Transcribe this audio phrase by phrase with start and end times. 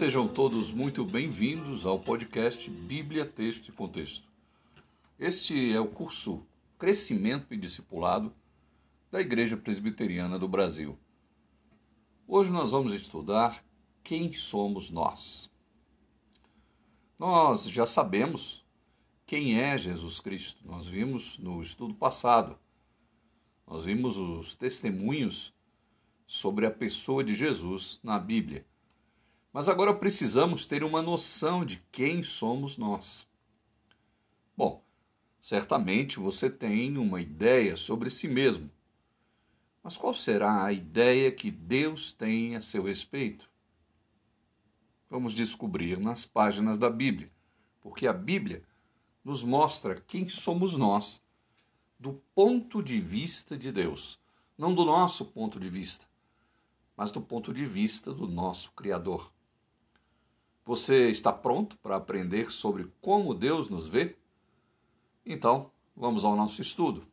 [0.00, 4.26] Sejam todos muito bem-vindos ao podcast Bíblia, Texto e Contexto.
[5.18, 6.42] Este é o curso
[6.78, 8.32] Crescimento e Discipulado
[9.10, 10.98] da Igreja Presbiteriana do Brasil.
[12.26, 13.62] Hoje nós vamos estudar
[14.02, 15.50] quem somos nós.
[17.18, 18.64] Nós já sabemos
[19.26, 20.66] quem é Jesus Cristo.
[20.66, 22.58] Nós vimos no estudo passado.
[23.66, 25.52] Nós vimos os testemunhos
[26.26, 28.64] sobre a pessoa de Jesus na Bíblia.
[29.52, 33.26] Mas agora precisamos ter uma noção de quem somos nós.
[34.56, 34.84] Bom,
[35.40, 38.70] certamente você tem uma ideia sobre si mesmo.
[39.82, 43.50] Mas qual será a ideia que Deus tem a seu respeito?
[45.08, 47.30] Vamos descobrir nas páginas da Bíblia,
[47.80, 48.62] porque a Bíblia
[49.24, 51.20] nos mostra quem somos nós
[51.98, 54.18] do ponto de vista de Deus,
[54.56, 56.06] não do nosso ponto de vista,
[56.96, 59.32] mas do ponto de vista do nosso Criador.
[60.70, 64.16] Você está pronto para aprender sobre como Deus nos vê?
[65.26, 67.04] Então, vamos ao nosso estudo.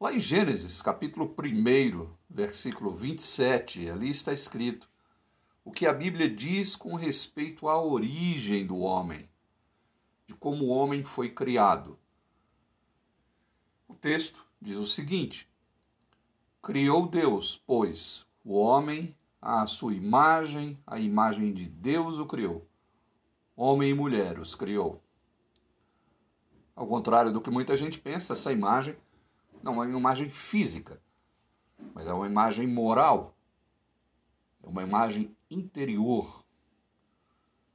[0.00, 4.88] Lá em Gênesis, capítulo 1, versículo 27, ali está escrito
[5.64, 9.28] o que a Bíblia diz com respeito à origem do homem,
[10.28, 11.98] de como o homem foi criado.
[13.88, 15.50] O texto diz o seguinte:
[16.62, 22.68] Criou Deus, pois, o homem à sua imagem, a imagem de Deus o criou.
[23.56, 25.02] Homem e mulher os criou.
[26.74, 28.96] Ao contrário do que muita gente pensa, essa imagem
[29.62, 31.00] não é uma imagem física,
[31.94, 33.36] mas é uma imagem moral,
[34.62, 36.44] é uma imagem interior.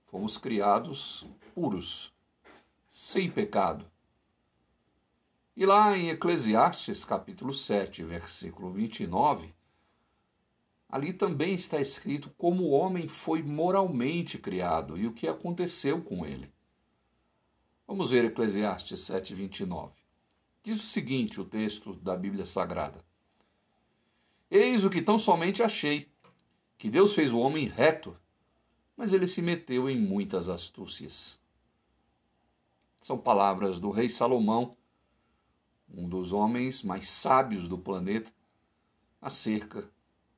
[0.08, 2.14] Fomos criados puros,
[2.90, 3.90] sem pecado.
[5.56, 9.54] E lá em Eclesiastes, capítulo 7, versículo 29,
[10.88, 16.26] Ali também está escrito como o homem foi moralmente criado e o que aconteceu com
[16.26, 16.52] ele.
[17.88, 19.92] Vamos ver Eclesiastes 7:29.
[20.64, 23.04] Diz o seguinte, o texto da Bíblia Sagrada:
[24.50, 26.10] Eis o que tão somente achei,
[26.78, 28.18] que Deus fez o homem reto,
[28.98, 31.40] mas ele se meteu em muitas astúcias.
[33.02, 34.76] São palavras do rei Salomão,
[35.88, 38.32] um dos homens mais sábios do planeta,
[39.22, 39.88] acerca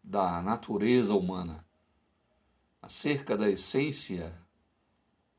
[0.08, 1.66] da natureza humana,
[2.82, 4.42] acerca da essência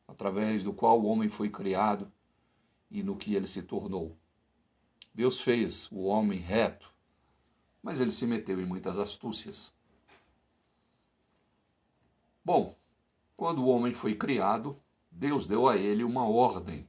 [0.06, 2.12] através do qual o homem foi criado
[2.90, 4.14] e no que ele se tornou.
[5.14, 6.92] Deus fez o homem reto,
[7.82, 9.74] mas ele se meteu em muitas astúcias.
[12.44, 12.76] Bom,
[13.38, 14.78] quando o homem foi criado,
[15.10, 16.86] Deus deu a ele uma ordem.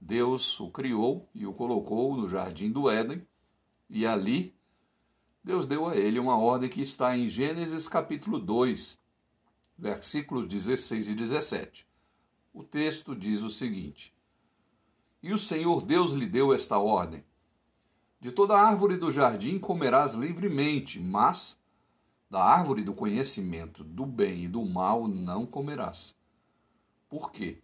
[0.00, 3.26] Deus o criou e o colocou no jardim do Éden,
[3.90, 4.55] e ali
[5.46, 8.98] Deus deu a ele uma ordem que está em Gênesis capítulo 2,
[9.78, 11.86] versículos 16 e 17.
[12.52, 14.12] O texto diz o seguinte:
[15.22, 17.24] E o Senhor Deus lhe deu esta ordem:
[18.20, 21.56] De toda árvore do jardim comerás livremente, mas
[22.28, 26.16] da árvore do conhecimento do bem e do mal não comerás.
[27.08, 27.62] Por quê?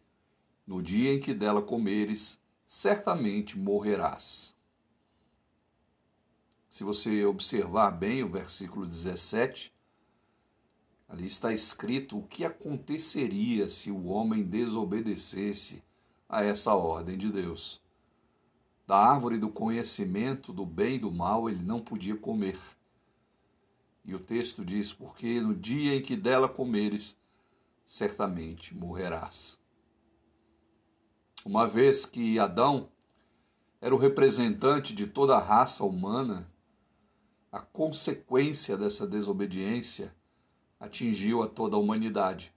[0.64, 4.51] No dia em que dela comeres, certamente morrerás.
[6.72, 9.70] Se você observar bem o versículo 17,
[11.06, 15.84] ali está escrito o que aconteceria se o homem desobedecesse
[16.26, 17.78] a essa ordem de Deus.
[18.86, 22.58] Da árvore do conhecimento do bem e do mal ele não podia comer.
[24.02, 27.20] E o texto diz: Porque no dia em que dela comeres,
[27.84, 29.58] certamente morrerás.
[31.44, 32.88] Uma vez que Adão
[33.78, 36.50] era o representante de toda a raça humana,
[37.52, 40.16] a consequência dessa desobediência
[40.80, 42.52] atingiu a toda a humanidade.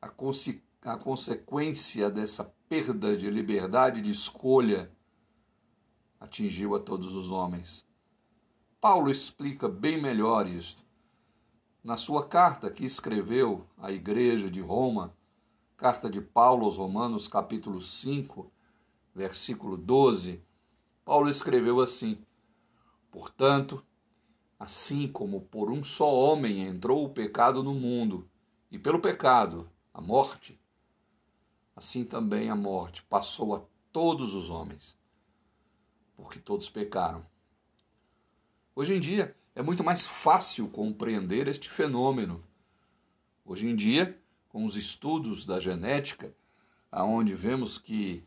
[0.00, 4.90] A, conse a consequência dessa perda de liberdade de escolha
[6.20, 7.84] atingiu a todos os homens.
[8.80, 10.84] Paulo explica bem melhor isto.
[11.82, 15.14] Na sua carta que escreveu à igreja de Roma,
[15.76, 18.50] carta de Paulo aos Romanos, capítulo 5,
[19.14, 20.42] versículo 12,
[21.04, 22.24] Paulo escreveu assim:
[23.10, 23.84] Portanto,
[24.58, 28.28] assim como por um só homem entrou o pecado no mundo,
[28.70, 30.60] e pelo pecado a morte,
[31.74, 34.98] assim também a morte passou a todos os homens,
[36.14, 37.26] porque todos pecaram.
[38.76, 42.44] Hoje em dia é muito mais fácil compreender este fenômeno.
[43.44, 44.16] Hoje em dia,
[44.48, 46.32] com os estudos da genética,
[46.90, 48.24] aonde vemos que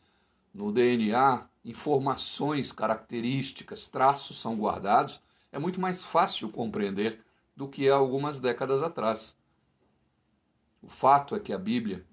[0.53, 5.21] no DNA informações, características, traços são guardados,
[5.51, 7.23] é muito mais fácil compreender
[7.55, 9.37] do que há algumas décadas atrás.
[10.81, 12.05] O fato é que a Bíblia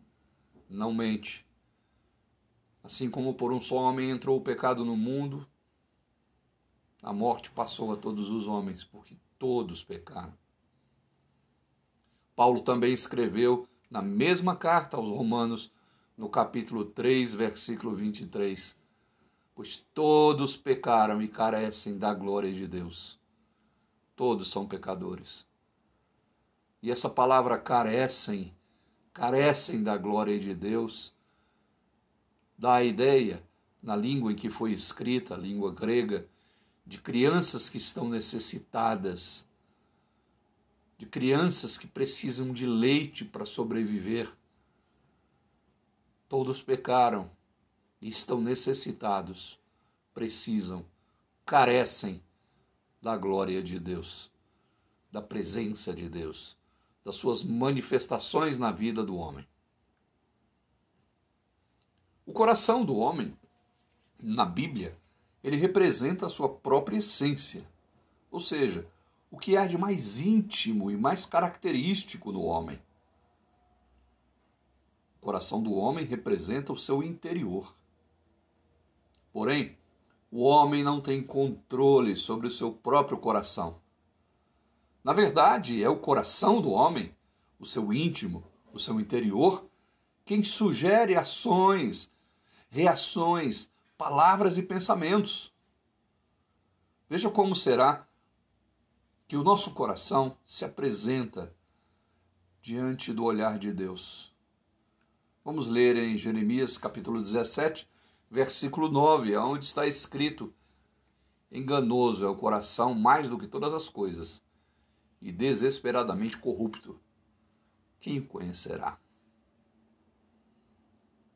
[0.68, 1.44] não mente.
[2.82, 5.46] Assim como por um só homem entrou o pecado no mundo,
[7.02, 10.34] a morte passou a todos os homens, porque todos pecaram.
[12.36, 15.72] Paulo também escreveu na mesma carta aos Romanos,
[16.16, 18.76] no capítulo 3, versículo 23:
[19.60, 23.20] Pois todos pecaram e carecem da glória de Deus.
[24.16, 25.46] Todos são pecadores.
[26.82, 28.54] E essa palavra carecem,
[29.12, 31.14] carecem da glória de Deus,
[32.56, 33.42] dá a ideia,
[33.82, 36.26] na língua em que foi escrita, a língua grega,
[36.86, 39.46] de crianças que estão necessitadas,
[40.96, 44.26] de crianças que precisam de leite para sobreviver.
[46.30, 47.30] Todos pecaram
[48.08, 49.58] estão necessitados,
[50.14, 50.84] precisam,
[51.44, 52.22] carecem
[53.00, 54.30] da glória de Deus,
[55.10, 56.56] da presença de Deus,
[57.04, 59.46] das suas manifestações na vida do homem.
[62.26, 63.36] O coração do homem,
[64.22, 64.96] na Bíblia,
[65.42, 67.66] ele representa a sua própria essência,
[68.30, 68.86] ou seja,
[69.30, 72.80] o que há de mais íntimo e mais característico no homem.
[75.20, 77.74] O coração do homem representa o seu interior.
[79.32, 79.76] Porém,
[80.30, 83.80] o homem não tem controle sobre o seu próprio coração.
[85.02, 87.14] Na verdade, é o coração do homem,
[87.58, 89.64] o seu íntimo, o seu interior,
[90.24, 92.10] quem sugere ações,
[92.68, 95.52] reações, palavras e pensamentos.
[97.08, 98.06] Veja como será
[99.26, 101.54] que o nosso coração se apresenta
[102.60, 104.32] diante do olhar de Deus.
[105.44, 107.88] Vamos ler em Jeremias capítulo 17,
[108.30, 110.54] versículo 9, onde está escrito:
[111.50, 114.42] Enganoso é o coração mais do que todas as coisas,
[115.20, 116.98] e desesperadamente corrupto.
[117.98, 118.98] Quem o conhecerá?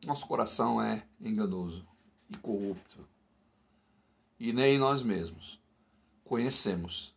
[0.06, 1.86] Nosso coração é enganoso
[2.30, 3.06] e corrupto.
[4.38, 5.60] E nem nós mesmos
[6.24, 7.14] conhecemos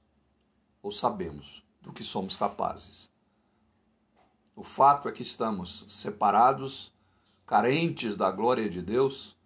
[0.81, 3.11] ou sabemos do que somos capazes.
[4.55, 6.93] O fato é que estamos separados,
[7.45, 9.36] carentes da glória de Deus,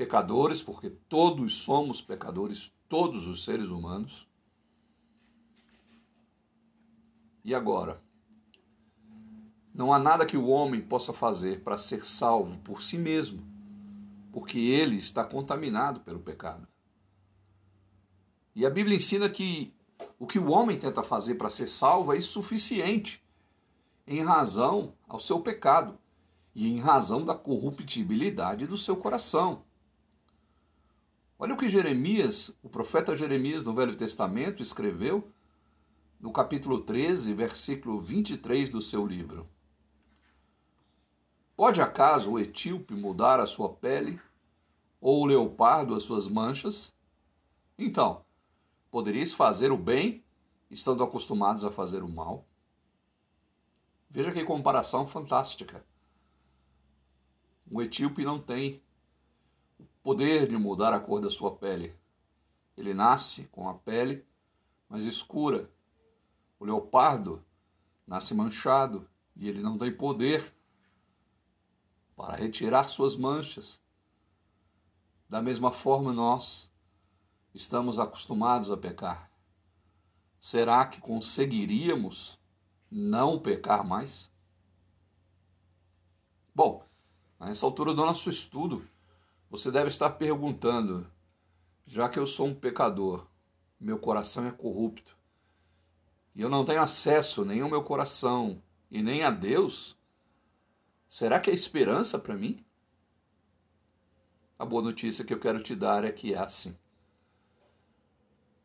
[0.00, 4.26] pecadores, porque todos somos pecadores, todos os seres humanos.
[7.44, 8.02] E agora?
[9.74, 13.50] Não há nada que o homem possa fazer para ser salvo por si mesmo
[14.32, 16.66] porque ele está contaminado pelo pecado.
[18.54, 19.74] E a Bíblia ensina que
[20.18, 23.22] o que o homem tenta fazer para ser salvo é insuficiente
[24.06, 25.98] em razão ao seu pecado
[26.54, 29.62] e em razão da corruptibilidade do seu coração.
[31.42, 35.32] Olha o que Jeremias, o profeta Jeremias no Velho Testamento, escreveu
[36.20, 39.48] no capítulo 13, versículo 23 do seu livro.
[41.56, 44.20] Pode acaso o etíope mudar a sua pele,
[45.00, 46.94] ou o leopardo as suas manchas?
[47.78, 48.22] Então,
[48.90, 50.22] poderíeis fazer o bem,
[50.70, 52.46] estando acostumados a fazer o mal?
[54.10, 55.82] Veja que comparação fantástica.
[57.70, 58.82] O etíope não tem
[60.02, 61.94] poder de mudar a cor da sua pele.
[62.76, 64.24] Ele nasce com a pele
[64.88, 65.70] mais escura.
[66.58, 67.44] O leopardo
[68.06, 70.52] nasce manchado e ele não tem poder
[72.16, 73.80] para retirar suas manchas.
[75.28, 76.70] Da mesma forma, nós
[77.54, 79.30] estamos acostumados a pecar.
[80.38, 82.38] Será que conseguiríamos
[82.90, 84.30] não pecar mais?
[86.54, 86.84] Bom,
[87.38, 88.86] nessa altura do nosso estudo,
[89.50, 91.06] você deve estar perguntando:
[91.84, 93.26] já que eu sou um pecador,
[93.78, 95.16] meu coração é corrupto,
[96.34, 100.00] e eu não tenho acesso nem ao meu coração e nem a Deus,
[101.10, 102.64] Será que é esperança para mim?
[104.56, 106.78] A boa notícia que eu quero te dar é que é assim.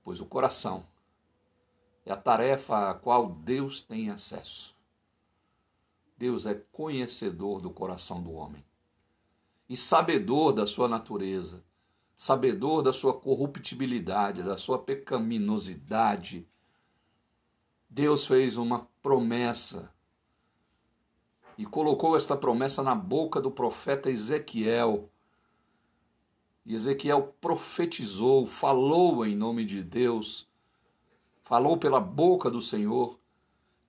[0.04, 0.86] Pois o coração
[2.06, 4.78] é a tarefa a qual Deus tem acesso.
[6.16, 8.64] Deus é conhecedor do coração do homem
[9.68, 11.64] e sabedor da sua natureza,
[12.16, 16.48] sabedor da sua corruptibilidade, da sua pecaminosidade.
[17.90, 19.92] Deus fez uma promessa
[21.58, 25.10] e colocou esta promessa na boca do profeta Ezequiel.
[26.66, 30.48] E Ezequiel profetizou, falou em nome de Deus,
[31.44, 33.20] falou pela boca do Senhor,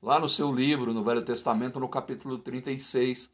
[0.01, 3.33] lá no seu livro, no Velho Testamento, no capítulo 36,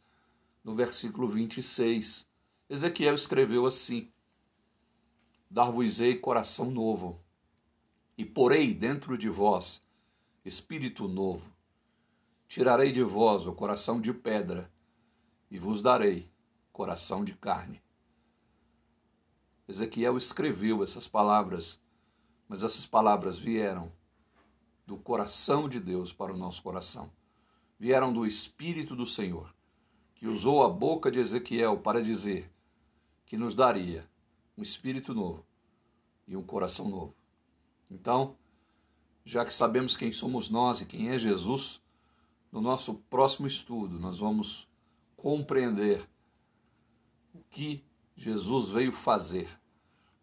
[0.64, 2.31] no versículo 26.
[2.72, 4.10] Ezequiel escreveu assim:
[5.50, 7.20] Dar-vos-ei coração novo,
[8.16, 9.84] e porei dentro de vós
[10.42, 11.52] espírito novo.
[12.48, 14.72] Tirarei de vós o coração de pedra
[15.50, 16.30] e vos darei
[16.72, 17.82] coração de carne.
[19.68, 21.78] Ezequiel escreveu essas palavras,
[22.48, 23.92] mas essas palavras vieram
[24.86, 27.12] do coração de Deus para o nosso coração.
[27.78, 29.54] Vieram do Espírito do Senhor,
[30.14, 32.50] que usou a boca de Ezequiel para dizer
[33.32, 34.06] que nos daria
[34.58, 35.42] um espírito novo
[36.28, 37.14] e um coração novo.
[37.90, 38.36] Então,
[39.24, 41.80] já que sabemos quem somos nós e quem é Jesus,
[42.52, 44.68] no nosso próximo estudo nós vamos
[45.16, 46.06] compreender
[47.32, 47.82] o que
[48.14, 49.48] Jesus veio fazer,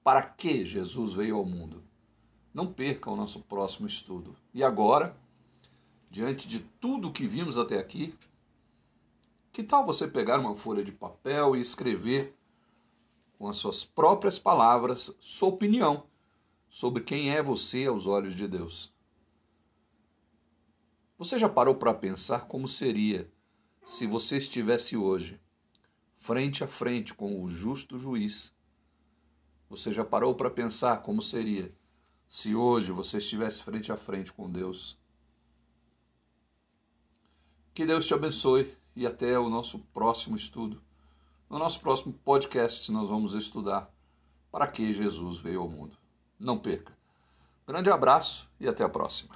[0.04, 1.84] para que Jesus veio ao mundo.
[2.54, 4.36] Não perca o nosso próximo estudo.
[4.54, 5.18] E agora,
[6.12, 8.14] diante de tudo que vimos até aqui,
[9.52, 12.38] que tal você pegar uma folha de papel e escrever
[13.40, 16.04] com as suas próprias palavras sua opinião
[16.68, 18.94] sobre quem é você aos olhos de Deus?
[21.18, 23.32] Você já parou para pensar como seria
[23.86, 25.40] se você estivesse hoje
[26.18, 28.54] frente a frente com o justo juiz?
[29.70, 31.74] Você já parou para pensar como seria
[32.28, 35.00] se hoje você estivesse frente a frente com Deus?
[37.74, 40.89] Que Deus te abençoe e até o nosso próximo estudo.
[41.50, 43.92] No nosso próximo podcast, nós vamos estudar
[44.52, 45.98] para que Jesus veio ao mundo.
[46.40, 46.96] Não perca.
[47.66, 49.34] Grande abraço e até a próxima.